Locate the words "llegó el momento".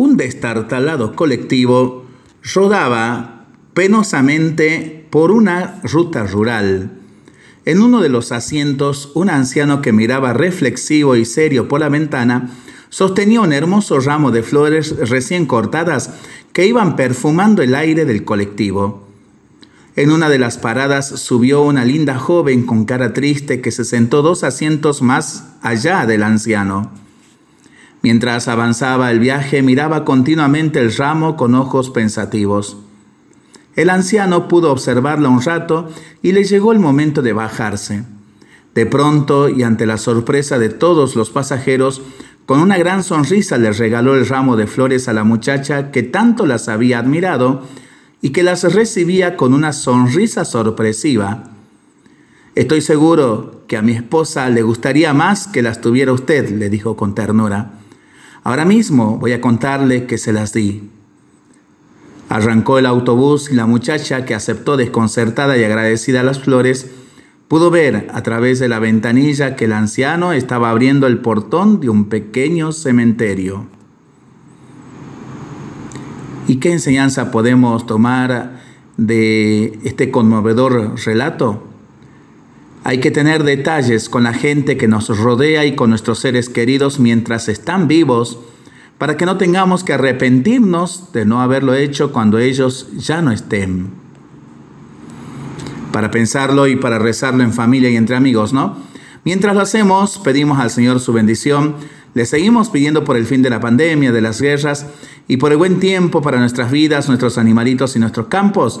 36.44-37.22